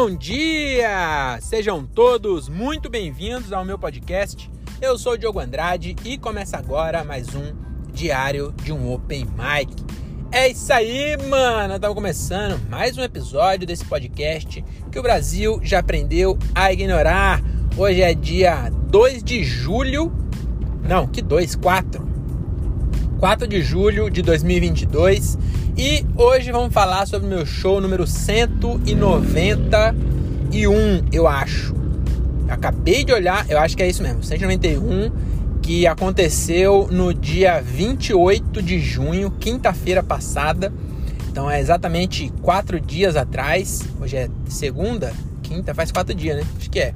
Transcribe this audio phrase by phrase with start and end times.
[0.00, 1.40] Bom dia!
[1.40, 4.48] Sejam todos muito bem-vindos ao meu podcast.
[4.80, 7.52] Eu sou o Diogo Andrade e começa agora mais um
[7.92, 9.74] diário de um Open Mic.
[10.30, 11.74] É isso aí, mano!
[11.74, 17.42] Estamos começando mais um episódio desse podcast que o Brasil já aprendeu a ignorar.
[17.76, 20.12] Hoje é dia 2 de julho.
[20.88, 21.56] Não, que 2?
[21.56, 22.06] 4.
[23.18, 25.36] 4 de julho de 2022
[25.78, 31.72] e hoje vamos falar sobre meu show número 191, eu acho.
[32.48, 35.12] Acabei de olhar, eu acho que é isso mesmo, 191,
[35.62, 40.72] que aconteceu no dia 28 de junho, quinta-feira passada.
[41.30, 43.84] Então é exatamente quatro dias atrás.
[44.00, 45.12] Hoje é segunda,
[45.44, 46.44] quinta, faz quatro dias, né?
[46.58, 46.92] Acho que é.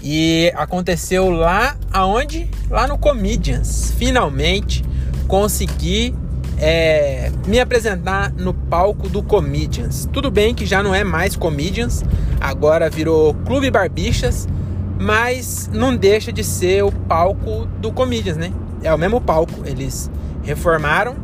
[0.00, 2.48] E aconteceu lá aonde?
[2.70, 3.92] Lá no Comedians.
[3.98, 4.84] Finalmente
[5.26, 6.14] consegui
[6.60, 10.08] é, me apresentar no palco do Comedians.
[10.12, 12.04] Tudo bem que já não é mais Comedians,
[12.40, 14.48] agora virou Clube Barbixas,
[14.98, 18.52] mas não deixa de ser o palco do Comedians, né?
[18.82, 20.10] É o mesmo palco, eles
[20.42, 21.16] reformaram,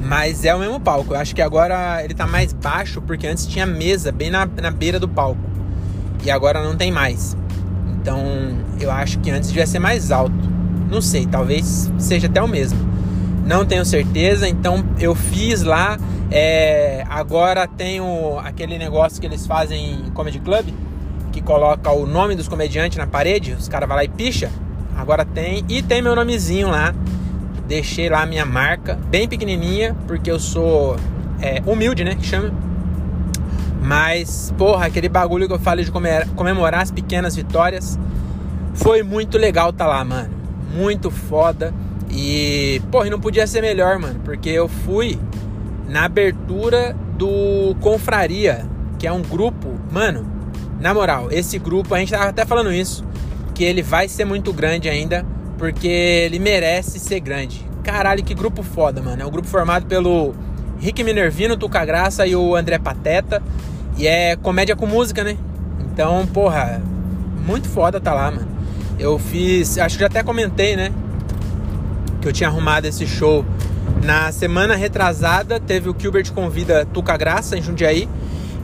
[0.00, 1.14] mas é o mesmo palco.
[1.14, 4.70] Eu acho que agora ele tá mais baixo, porque antes tinha mesa bem na, na
[4.70, 5.40] beira do palco,
[6.24, 7.36] e agora não tem mais.
[8.00, 8.22] Então
[8.80, 10.56] eu acho que antes devia ser mais alto.
[10.90, 12.95] Não sei, talvez seja até o mesmo
[13.46, 15.98] não tenho certeza, então eu fiz lá.
[16.30, 20.66] É, agora tenho aquele negócio que eles fazem em Comedy Club,
[21.32, 24.50] que coloca o nome dos comediantes na parede, os caras vão lá e picha.
[24.96, 26.92] Agora tem, e tem meu nomezinho lá.
[27.68, 30.96] Deixei lá minha marca, bem pequenininha, porque eu sou
[31.40, 32.16] é, humilde, né?
[32.16, 32.52] Que chama.
[33.80, 35.92] Mas, porra, aquele bagulho que eu falei de
[36.34, 37.96] comemorar as pequenas vitórias.
[38.74, 40.30] Foi muito legal tá lá, mano.
[40.74, 41.72] Muito foda.
[42.10, 45.18] E, porra, não podia ser melhor, mano, porque eu fui
[45.88, 48.64] na abertura do Confraria,
[48.98, 50.26] que é um grupo, mano,
[50.80, 53.04] na moral, esse grupo, a gente tava até falando isso,
[53.54, 55.24] que ele vai ser muito grande ainda,
[55.58, 57.64] porque ele merece ser grande.
[57.82, 59.22] Caralho, que grupo foda, mano.
[59.22, 60.34] É um grupo formado pelo
[60.78, 63.42] Rick Minervino, Tuca Graça e o André Pateta.
[63.96, 65.38] E é comédia com música, né?
[65.80, 66.82] Então, porra,
[67.46, 68.48] muito foda tá lá, mano.
[68.98, 70.92] Eu fiz, acho que já até comentei, né?
[72.26, 73.44] Que eu tinha arrumado esse show
[74.02, 75.60] na semana retrasada.
[75.60, 78.08] Teve o Gilbert Convida Tuca Graça em Jundiaí.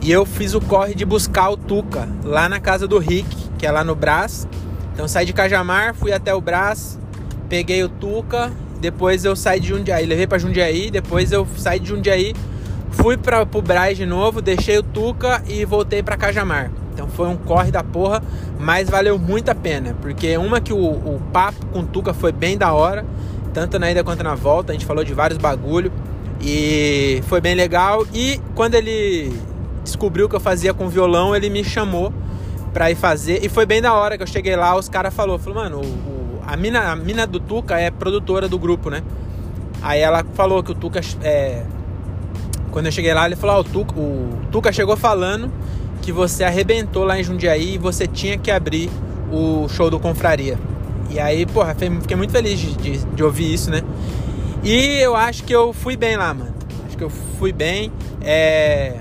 [0.01, 3.65] E eu fiz o corre de buscar o Tuca lá na casa do Rick, que
[3.65, 4.45] é lá no Brás.
[4.93, 6.99] Então saí de Cajamar, fui até o Brás,
[7.47, 8.51] peguei o Tuca,
[8.81, 12.35] depois eu saí de Jundiaí, levei para Jundiaí, depois eu saí de Jundiaí,
[12.91, 16.69] fui para o Brás de novo, deixei o Tuca e voltei para Cajamar.
[16.93, 18.21] Então foi um corre da porra,
[18.59, 22.33] mas valeu muito a pena, porque uma que o, o papo com o Tuca foi
[22.33, 23.05] bem da hora
[23.53, 24.71] tanto na ida quanto na volta.
[24.71, 25.91] A gente falou de vários bagulho
[26.41, 28.05] e foi bem legal.
[28.13, 29.33] E quando ele
[29.83, 32.13] descobriu que eu fazia com violão, ele me chamou
[32.73, 33.43] pra ir fazer.
[33.45, 35.85] E foi bem da hora que eu cheguei lá, os caras falou, falou, mano, o,
[35.85, 39.03] o, a, mina, a mina do Tuca é produtora do grupo, né?
[39.81, 41.63] Aí ela falou que o Tuca é.
[42.71, 45.51] Quando eu cheguei lá, ele falou, ah, o, Tuca, o Tuca chegou falando
[46.01, 48.89] que você arrebentou lá em Jundiaí e você tinha que abrir
[49.31, 50.57] o show do Confraria.
[51.13, 53.83] E aí, porra, fiquei muito feliz de, de, de, ouvir isso, né?
[54.63, 56.55] E eu acho que eu fui bem lá, mano.
[56.87, 57.91] Acho que eu fui bem.
[58.19, 58.97] É...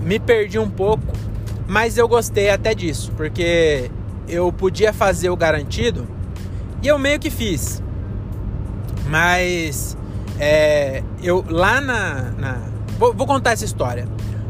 [0.00, 1.02] Me perdi um pouco,
[1.66, 3.90] mas eu gostei até disso, porque
[4.28, 6.06] eu podia fazer o garantido
[6.80, 7.82] e eu meio que fiz.
[9.08, 9.96] Mas
[10.38, 12.30] é, eu lá na.
[12.38, 12.58] na...
[12.96, 14.06] Vou, vou, contar essa história.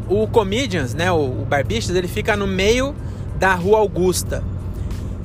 [0.06, 1.10] O Comedians, né?
[1.10, 2.94] O, o Barbistas, ele fica no meio
[3.38, 4.44] da Rua Augusta.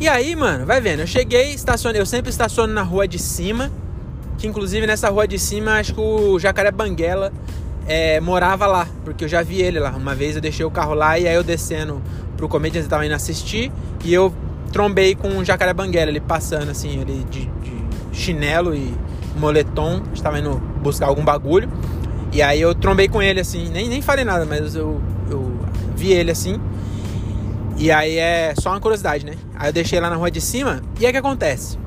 [0.01, 1.01] E aí, mano, vai vendo.
[1.01, 2.01] Eu cheguei, estacionei.
[2.01, 3.71] Eu sempre estaciono na rua de cima.
[4.39, 7.31] Que inclusive nessa rua de cima, acho que o Jacaré Banguela
[7.87, 8.87] é, morava lá.
[9.05, 9.91] Porque eu já vi ele lá.
[9.91, 12.01] Uma vez eu deixei o carro lá e aí eu descendo
[12.35, 13.71] pro Comedians, ele tava indo assistir.
[14.03, 14.33] E eu
[14.73, 17.79] trombei com o Jacaré Banguela, ele passando assim, ele de, de
[18.11, 18.91] chinelo e
[19.35, 20.01] moletom.
[20.15, 21.69] Estava indo buscar algum bagulho.
[22.33, 23.69] E aí eu trombei com ele assim.
[23.69, 24.99] Nem, nem falei nada, mas eu,
[25.29, 25.59] eu
[25.95, 26.59] vi ele assim.
[27.81, 29.33] E aí é só uma curiosidade, né?
[29.55, 31.79] Aí eu deixei lá na rua de cima e aí o que acontece?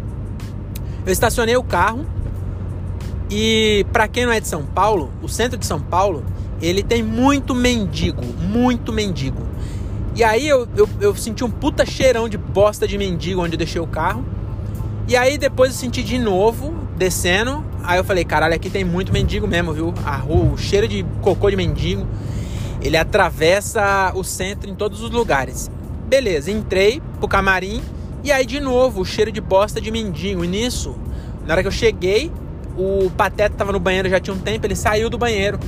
[1.07, 2.05] Eu estacionei o carro
[3.31, 6.25] e para quem não é de São Paulo, o centro de São Paulo,
[6.61, 9.41] ele tem muito mendigo, muito mendigo.
[10.17, 13.59] E aí eu, eu, eu senti um puta cheirão de bosta de mendigo onde eu
[13.59, 14.25] deixei o carro.
[15.07, 17.65] E aí depois eu senti de novo, descendo.
[17.85, 19.95] Aí eu falei, caralho, aqui tem muito mendigo mesmo, viu?
[20.05, 22.05] A rua, o cheiro de cocô de mendigo.
[22.83, 25.71] Ele atravessa o centro em todos os lugares.
[26.15, 27.83] Beleza, entrei pro camarim
[28.23, 30.45] e aí de novo o cheiro de bosta de mendigo.
[30.45, 30.95] E nisso,
[31.45, 32.31] na hora que eu cheguei,
[32.79, 35.59] o Pateta tava no banheiro já tinha um tempo, ele saiu do banheiro.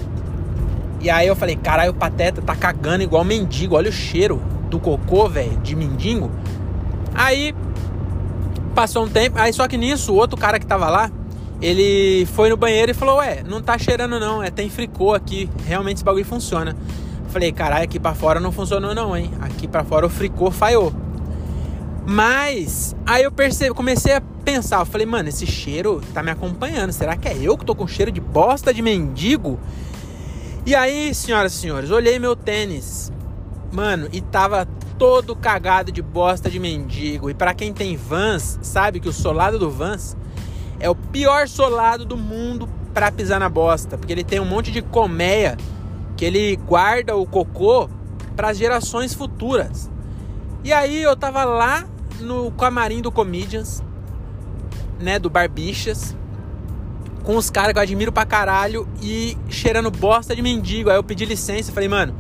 [1.01, 3.75] E aí eu falei, caralho, o Pateta tá cagando igual mendigo.
[3.75, 4.41] Olha o cheiro
[4.71, 6.31] do cocô, velho, de mendigo.
[7.13, 7.53] Aí
[8.73, 11.11] passou um tempo, aí só que nisso, o outro cara que tava lá,
[11.61, 15.51] ele foi no banheiro e falou: Ué, não tá cheirando não, é, tem fricô aqui,
[15.67, 16.77] realmente esse bagulho funciona.
[17.29, 19.31] Falei, caralho, aqui pra fora não funcionou não, hein?
[19.41, 20.93] Aqui pra fora o fricô falhou.
[22.07, 26.93] Mas aí eu percebi, comecei a pensar, eu falei, mano, esse cheiro tá me acompanhando.
[26.93, 29.59] Será que é eu que tô com cheiro de bosta de mendigo?
[30.65, 33.13] E aí, senhoras e senhores, olhei meu tênis,
[33.73, 34.67] mano, e tava
[34.99, 37.29] todo cagado de bosta de mendigo.
[37.29, 40.17] E para quem tem Vans, sabe que o solado do Vans
[40.81, 44.71] é o pior solado do mundo para pisar na bosta, porque ele tem um monte
[44.71, 45.57] de colmeia
[46.17, 47.89] que ele guarda o cocô
[48.35, 49.91] para gerações futuras.
[50.65, 51.87] E aí eu tava lá
[52.21, 53.83] no camarim do Comedians,
[54.99, 56.17] né, do Barbichas,
[57.23, 60.91] com os caras que eu admiro pra caralho e cheirando bosta de mendigo.
[60.91, 62.15] Aí eu pedi licença e falei, mano,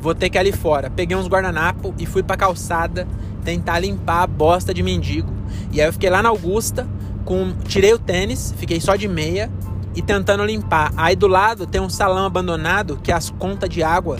[0.00, 0.90] vou ter que ir ali fora.
[0.90, 3.06] Peguei uns guardanapo e fui pra calçada
[3.44, 5.32] tentar limpar a bosta de mendigo.
[5.70, 6.88] E aí eu fiquei lá na Augusta,
[7.24, 9.50] com tirei o tênis, fiquei só de meia
[9.94, 10.92] e tentando limpar.
[10.96, 14.18] Aí do lado tem um salão abandonado que as contas de água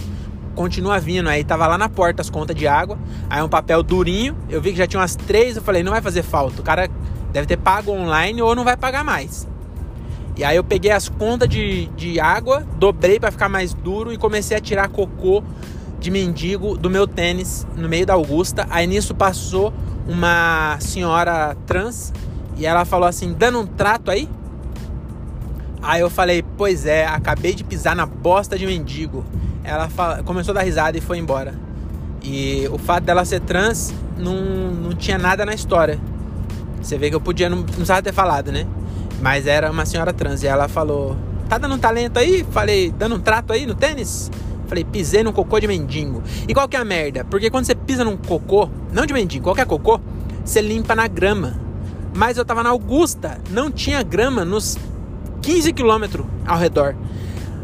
[0.55, 1.29] continua vindo.
[1.29, 2.99] Aí tava lá na porta as contas de água.
[3.29, 4.37] Aí um papel durinho.
[4.49, 5.57] Eu vi que já tinha umas três.
[5.57, 6.61] Eu falei, não vai fazer falta.
[6.61, 6.89] O cara
[7.33, 9.49] deve ter pago online ou não vai pagar mais.
[10.37, 14.19] E aí eu peguei as contas de, de água, dobrei para ficar mais duro e
[14.19, 15.45] comecei a tirar cocô
[16.01, 18.67] de mendigo do meu tênis no meio da Augusta.
[18.69, 19.73] Aí nisso passou
[20.09, 22.13] uma senhora trans
[22.57, 24.29] e ela falou assim: dando um trato aí?
[25.85, 29.23] Aí eu falei: pois é, acabei de pisar na bosta de mendigo.
[29.63, 31.55] Ela fala, começou a dar risada e foi embora.
[32.23, 36.01] E o fato dela ser trans não, não tinha nada na história.
[36.81, 38.67] Você vê que eu podia, não, não precisava ter falado, né?
[39.21, 41.17] Mas era uma senhora trans e ela falou:
[41.51, 42.47] Tá dando um talento aí?
[42.51, 44.31] Falei: Dando um trato aí no tênis?
[44.67, 46.23] Falei: Pisei num cocô de mendigo.
[46.49, 47.27] E qual que é a merda?
[47.27, 50.01] Porque quando você pisa num cocô, não de mendigo, qualquer cocô,
[50.43, 51.61] você limpa na grama.
[52.15, 54.79] Mas eu tava na Augusta, não tinha grama nos
[55.45, 56.97] 15 quilômetros ao redor.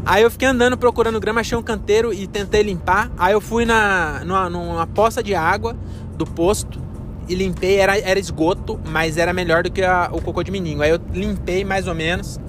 [0.05, 3.11] Aí eu fiquei andando procurando grama, achei um canteiro e tentei limpar.
[3.17, 5.75] Aí eu fui na, numa, numa poça de água
[6.15, 6.79] do posto
[7.27, 10.83] e limpei, era, era esgoto, mas era melhor do que a, o cocô de menino.
[10.83, 12.39] Aí eu limpei mais ou menos.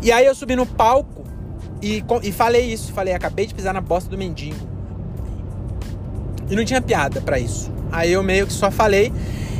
[0.00, 1.24] E aí eu subi no palco
[1.82, 2.90] e, e falei isso.
[2.92, 4.56] Falei, acabei de pisar na bosta do mendigo.
[6.50, 7.70] E não tinha piada para isso.
[7.90, 9.12] Aí eu meio que só falei.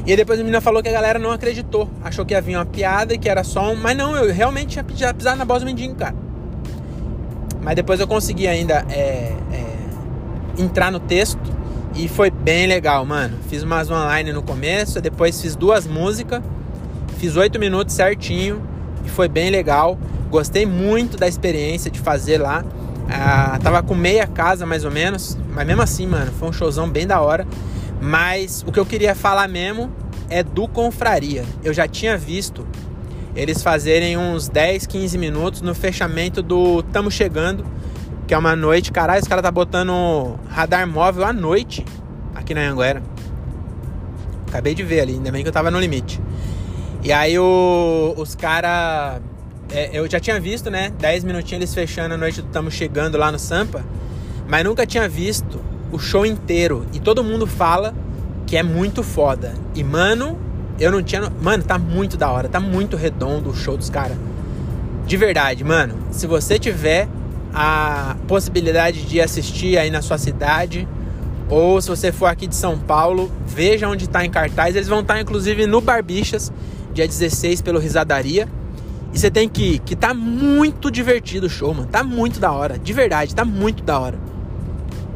[0.04, 1.88] E depois a menina falou que a galera não acreditou.
[2.02, 3.76] Achou que havia uma piada e que era só um.
[3.76, 6.14] Mas não, eu realmente tinha pisado na bosta do mendigo, cara.
[7.62, 9.66] Mas depois eu consegui ainda é, é,
[10.58, 11.38] entrar no texto
[11.94, 13.38] e foi bem legal, mano.
[13.49, 16.43] Fiz umas online no começo, depois fiz duas músicas,
[17.19, 18.60] fiz oito minutos certinho
[19.04, 19.96] e foi bem legal.
[20.28, 22.64] Gostei muito da experiência de fazer lá.
[23.08, 26.88] Ah, tava com meia casa mais ou menos, mas mesmo assim, mano, foi um showzão
[26.88, 27.46] bem da hora.
[28.02, 29.90] Mas o que eu queria falar mesmo
[30.28, 31.44] é do Confraria.
[31.62, 32.66] Eu já tinha visto
[33.34, 37.64] eles fazerem uns 10, 15 minutos no fechamento do Tamo Chegando
[38.32, 41.84] que é uma noite, caralho, esse cara tá botando radar móvel à noite
[42.34, 43.02] aqui na Anguera.
[44.49, 46.20] Acabei de ver ali, ainda bem que eu tava no limite.
[47.02, 49.20] E aí o, os caras.
[49.70, 50.93] É, eu já tinha visto, né?
[50.99, 53.85] 10 minutinhos eles fechando a noite do Tamo Chegando lá no Sampa.
[54.49, 55.62] Mas nunca tinha visto
[55.92, 56.87] o show inteiro.
[56.92, 57.94] E todo mundo fala
[58.46, 59.54] que é muito foda.
[59.75, 60.37] E, mano,
[60.80, 61.30] eu não tinha.
[61.40, 62.49] Mano, tá muito da hora.
[62.49, 64.16] Tá muito redondo o show dos caras.
[65.06, 65.94] De verdade, mano.
[66.11, 67.08] Se você tiver
[67.54, 70.88] a possibilidade de assistir aí na sua cidade.
[71.49, 74.75] Ou se você for aqui de São Paulo, veja onde está em cartaz.
[74.75, 76.50] Eles vão estar tá, inclusive no Barbichas,
[76.94, 78.49] dia 16, pelo Risadaria.
[79.12, 81.88] E você tem que ir, que tá muito divertido o show, mano.
[81.88, 82.78] Tá muito da hora.
[82.78, 84.18] De verdade, tá muito da hora.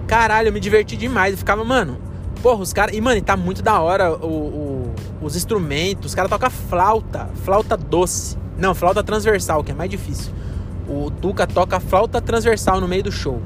[0.07, 1.33] Caralho, eu me diverti demais.
[1.33, 1.99] Eu ficava, mano,
[2.43, 2.95] porra, os caras.
[2.97, 6.07] E, mano, tá muito da hora o, o os instrumentos.
[6.07, 8.37] Os caras tocam flauta, flauta doce.
[8.59, 10.33] Não, flauta transversal, que é mais difícil.
[10.89, 13.43] O Tuca toca flauta transversal no meio do show.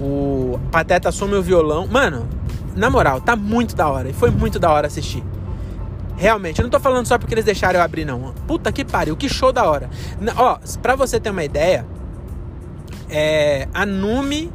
[0.00, 1.86] O Pateta assume o violão.
[1.86, 2.28] Mano,
[2.74, 4.08] na moral, tá muito da hora.
[4.08, 5.22] E foi muito da hora assistir.
[6.16, 8.32] Realmente, eu não tô falando só porque eles deixaram eu abrir, não.
[8.46, 9.90] Puta que pariu, que show da hora.
[10.36, 11.86] Ó, pra você ter uma ideia,
[13.10, 14.50] é, a Numi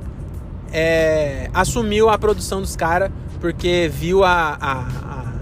[0.71, 5.33] é, assumiu a produção dos caras porque viu a, a, a,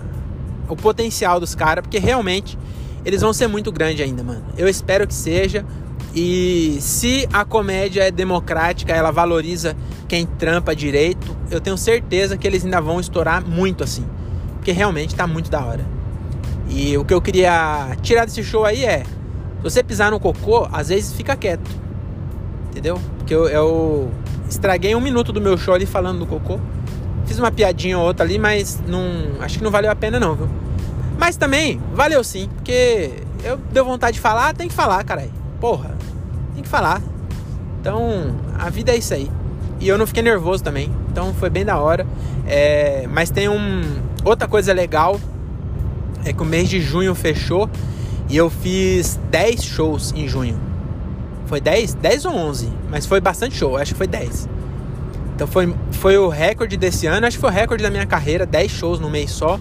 [0.69, 2.57] o potencial dos caras, porque realmente
[3.03, 4.43] eles vão ser muito grandes ainda, mano.
[4.57, 5.65] Eu espero que seja,
[6.13, 9.75] e se a comédia é democrática, ela valoriza
[10.07, 14.05] quem trampa direito, eu tenho certeza que eles ainda vão estourar muito assim.
[14.55, 15.85] Porque realmente tá muito da hora.
[16.69, 20.67] E o que eu queria tirar desse show aí é: se você pisar no cocô,
[20.71, 21.69] às vezes fica quieto.
[22.69, 22.99] Entendeu?
[23.17, 24.11] Porque eu, eu
[24.49, 26.59] estraguei um minuto do meu show ali falando do cocô.
[27.25, 29.01] Fiz uma piadinha ou outra ali, mas não.
[29.41, 30.49] Acho que não valeu a pena não, viu?
[31.17, 33.11] Mas também, valeu sim, porque
[33.43, 35.31] eu deu vontade de falar, tem que falar, caralho.
[35.59, 35.95] Porra,
[36.53, 37.01] tem que falar.
[37.81, 39.29] Então, a vida é isso aí.
[39.79, 40.91] E eu não fiquei nervoso também.
[41.11, 42.05] Então foi bem da hora.
[42.45, 43.81] É, mas tem um.
[44.23, 45.19] Outra coisa legal
[46.25, 47.69] é que o mês de junho fechou
[48.29, 50.59] e eu fiz 10 shows em junho.
[51.47, 51.95] Foi 10?
[51.95, 52.69] 10 ou 11?
[52.89, 54.47] Mas foi bastante show, acho que foi 10.
[55.35, 58.45] Então foi, foi o recorde desse ano, acho que foi o recorde da minha carreira,
[58.45, 59.59] 10 shows no mês só.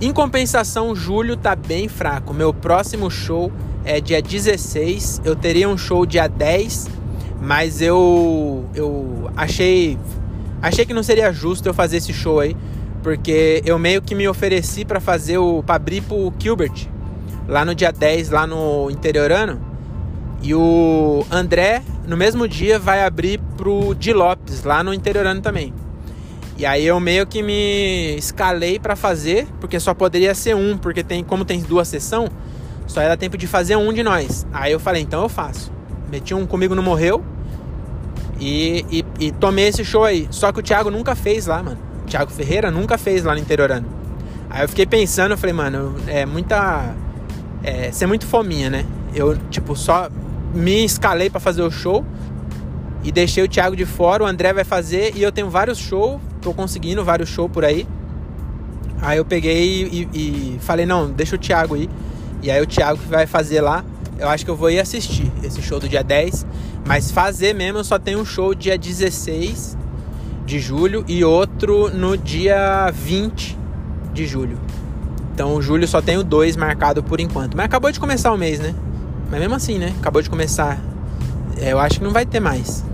[0.00, 2.34] Em compensação, julho tá bem fraco.
[2.34, 3.52] Meu próximo show
[3.84, 5.22] é dia 16.
[5.24, 6.88] Eu teria um show dia 10,
[7.40, 9.98] mas eu eu achei
[10.60, 12.56] achei que não seria justo eu fazer esse show aí,
[13.02, 16.88] porque eu meio que me ofereci para fazer o para abrir pro Gilbert
[17.48, 19.71] lá no dia 10 lá no interiorano.
[20.42, 25.72] E o André, no mesmo dia, vai abrir pro Di Lopes, lá no interiorano também.
[26.56, 31.02] E aí eu meio que me escalei para fazer, porque só poderia ser um, porque
[31.02, 32.30] tem como tem duas sessões,
[32.86, 34.46] só dar tempo de fazer um de nós.
[34.52, 35.72] Aí eu falei, então eu faço.
[36.10, 37.24] Meti um comigo não morreu
[38.38, 40.26] e, e, e tomei esse show aí.
[40.30, 41.78] Só que o Thiago nunca fez lá, mano.
[42.02, 43.86] O Thiago Ferreira nunca fez lá no interiorano.
[44.50, 46.94] Aí eu fiquei pensando, eu falei, mano, é muita.
[47.62, 48.84] É, ser muito fominha, né?
[49.14, 50.10] Eu, tipo, só
[50.54, 52.04] me escalei para fazer o show
[53.04, 54.24] e deixei o Thiago de fora.
[54.24, 57.86] O André vai fazer e eu tenho vários shows, tô conseguindo vários shows por aí.
[59.00, 61.88] Aí eu peguei e, e, falei: não, deixa o Thiago aí.
[62.42, 63.84] E aí o Thiago que vai fazer lá,
[64.18, 66.46] eu acho que eu vou ir assistir esse show do dia 10.
[66.86, 69.76] Mas fazer mesmo, eu só tenho um show dia 16
[70.44, 73.58] de julho e outro no dia 20
[74.12, 74.58] de julho.
[75.34, 77.56] Então, o julho só tenho dois marcado por enquanto.
[77.56, 78.74] Mas acabou de começar o mês, né?
[79.32, 79.94] Mas mesmo assim, né?
[79.98, 80.78] Acabou de começar.
[81.58, 82.84] É, eu acho que não vai ter mais.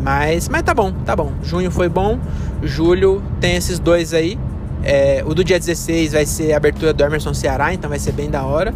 [0.00, 1.32] Mas, mas tá bom, tá bom.
[1.42, 2.16] Junho foi bom.
[2.62, 4.38] Julho tem esses dois aí.
[4.84, 8.12] É, o do dia 16 vai ser a abertura do Emerson Ceará, então vai ser
[8.12, 8.72] bem da hora.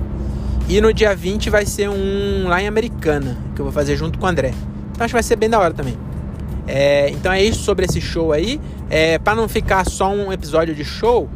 [0.69, 4.19] E no dia 20 vai ser um lá em Americana, que eu vou fazer junto
[4.19, 4.53] com o André.
[4.91, 5.97] Então acho que vai ser bem da hora também.
[6.67, 8.61] É, então é isso sobre esse show aí.
[8.91, 11.29] É, para não ficar só um episódio de show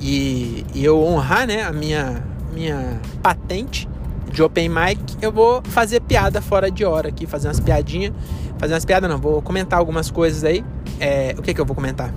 [0.00, 3.88] e, e eu honrar né, a minha, minha patente,
[4.36, 8.12] de open mic, eu vou fazer piada fora de hora aqui, fazer umas piadinhas.
[8.58, 10.62] Fazer umas piadas não, vou comentar algumas coisas aí.
[11.00, 12.12] É, o que que eu vou comentar?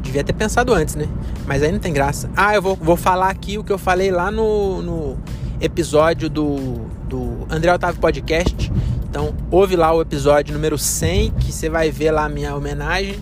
[0.00, 1.08] Devia ter pensado antes, né?
[1.46, 2.30] Mas aí não tem graça.
[2.36, 5.18] Ah, eu vou, vou falar aqui o que eu falei lá no, no
[5.60, 8.72] episódio do, do André Otávio Podcast.
[9.10, 13.16] Então, ouve lá o episódio número 100, que você vai ver lá a minha homenagem.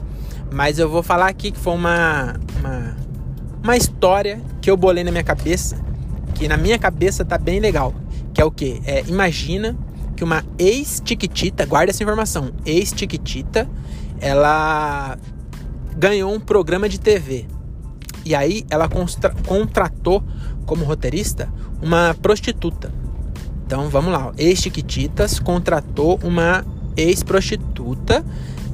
[0.50, 2.97] Mas eu vou falar aqui que foi uma, uma,
[3.62, 5.92] uma história que eu bolei na minha cabeça
[6.35, 7.95] que na minha cabeça tá bem legal.
[8.35, 8.81] Que é o que?
[8.85, 9.77] É, imagina
[10.17, 13.69] que uma ex-Tiquitita, guarda essa informação, ex-Tiquitita,
[14.21, 15.19] ela
[15.97, 17.47] ganhou um programa de TV.
[18.25, 18.89] E aí ela
[19.47, 20.23] contratou
[20.65, 22.93] como roteirista uma prostituta.
[23.67, 26.65] Então vamos lá, ex-Tiquititas contratou uma
[26.97, 28.25] ex-prostituta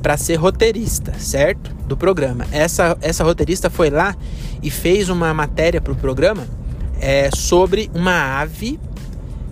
[0.02, 1.74] para ser roteirista, certo?
[1.86, 2.46] Do programa.
[2.52, 4.14] Essa, essa roteirista foi lá
[4.62, 6.46] e fez uma matéria para o programa
[7.00, 8.78] é, sobre uma ave,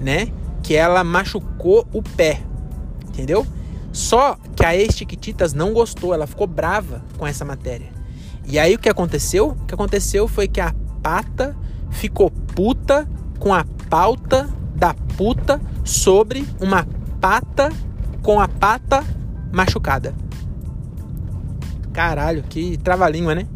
[0.01, 0.29] né?
[0.63, 2.43] Que ela machucou o pé,
[3.09, 3.47] entendeu?
[3.93, 7.89] Só que a Estiquititas não gostou, ela ficou brava com essa matéria.
[8.47, 9.49] E aí o que aconteceu?
[9.49, 11.57] O que aconteceu foi que a pata
[11.91, 16.87] ficou puta com a pauta da puta sobre uma
[17.21, 17.71] pata
[18.23, 19.05] com a pata
[19.53, 20.15] machucada.
[21.93, 23.47] Caralho, que trava-língua, né?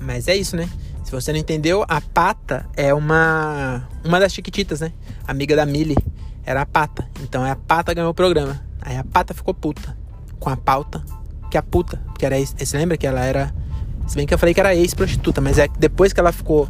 [0.00, 0.68] Mas é isso, né?
[1.06, 4.92] Se você não entendeu, a Pata é uma uma das Chiquititas, né?
[5.24, 5.96] Amiga da Millie.
[6.44, 7.08] Era a Pata.
[7.22, 8.60] Então a Pata ganhou o programa.
[8.80, 9.96] Aí a Pata ficou puta
[10.40, 11.04] com a pauta
[11.48, 13.54] que a puta, que era você lembra que ela era
[14.08, 16.68] se bem que eu falei que era ex-prostituta, mas é que depois que ela ficou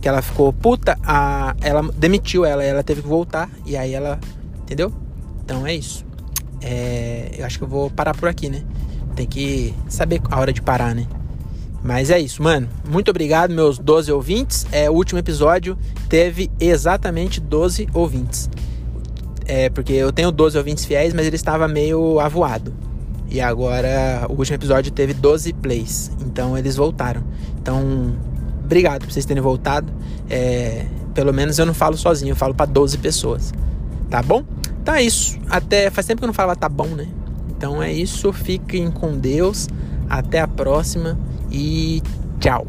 [0.00, 4.18] que ela ficou puta, a, ela demitiu ela, ela teve que voltar e aí ela,
[4.60, 4.92] entendeu?
[5.44, 6.04] Então é isso.
[6.60, 8.64] É, eu acho que eu vou parar por aqui, né?
[9.14, 11.06] Tem que saber a hora de parar, né?
[11.82, 12.68] Mas é isso, mano.
[12.88, 14.66] Muito obrigado, meus 12 ouvintes.
[14.72, 18.50] É, o último episódio teve exatamente 12 ouvintes.
[19.46, 22.74] É, porque eu tenho 12 ouvintes fiéis, mas ele estava meio avoado.
[23.30, 26.10] E agora o último episódio teve 12 plays.
[26.20, 27.22] Então eles voltaram.
[27.60, 28.16] Então,
[28.64, 29.92] obrigado por vocês terem voltado.
[30.28, 33.52] É, pelo menos eu não falo sozinho, eu falo para 12 pessoas.
[34.10, 34.44] Tá bom?
[34.82, 35.38] Então é isso.
[35.48, 37.06] Até faz tempo que eu não falava tá bom, né?
[37.50, 38.32] Então é isso.
[38.32, 39.68] Fiquem com Deus.
[40.08, 41.18] Até a próxima
[41.50, 42.02] e
[42.40, 42.66] tchau.